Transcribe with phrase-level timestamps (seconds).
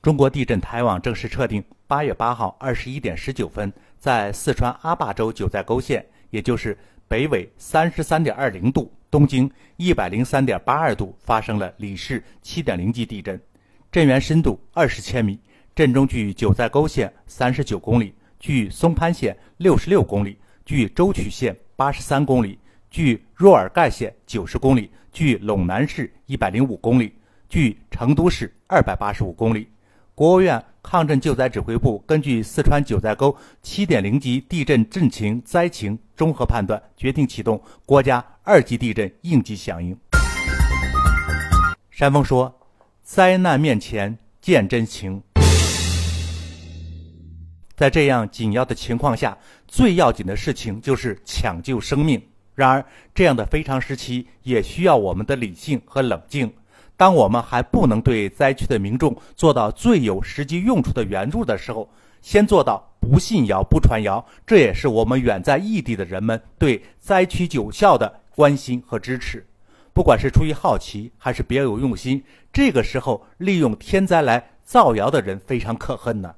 [0.00, 6.78] 中国地震台网正式测定，八月八号二十一点十九分，在四川阿坝州九寨沟县，也就是
[7.08, 13.38] 北纬三十三点二零度、东经一百零三点八二度，发生了里氏七点零级地震，
[13.90, 15.36] 震源深度二十千米，
[15.74, 22.56] 震中距九寨沟县三十九公里，距松潘县六十六公里，距舟曲县八十三公里，
[22.88, 27.12] 距若尔盖县九十公里，距陇南市一百零五公里，
[27.48, 29.68] 距成都市二百八十五公里。
[30.18, 39.96] 国务院抗震救灾指挥部根据四川九寨沟7.0级地震震情灾情综合判断，决定启动国家二级地震应急响应。
[41.88, 42.52] 山峰说
[43.00, 45.22] ：“灾难面前见真情。”
[47.76, 52.20] 在这样紧要的情况下，最要紧的事情就是抢救生命。
[52.56, 56.52] 然而，这样的非常时期也需要我们的理性和冷静。
[56.98, 61.88] 当我们还不能对灾区的民众做到最有实际用处的援助的时候，
[62.20, 69.46] 先做到不信谣、不传谣，这也是我们远在异地的人们对灾区有效的关心和支持。
[69.94, 72.20] 不管是出于好奇，还是别有用心，
[72.52, 76.34] 这个时候利用天灾来造谣的人非常可恨呢。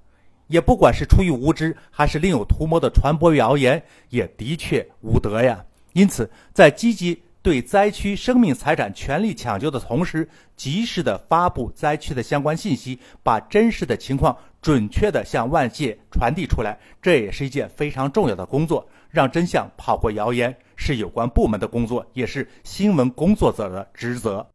[0.49, 5.65] 也不管是出于无知，还是另有图谋的传播谣言，也的确无德呀。
[5.95, 7.23] 因此，在积极。
[7.43, 18.87] 对灾区生命财产全力抢救的同时，及时的发布灾区的相关信息，把真实的情况准确的向外界传递出来，这也是一件非常重要的工作。
[19.09, 24.47] 让真相跑过谣言，是有关部门的工作，也是新闻工作者的职责。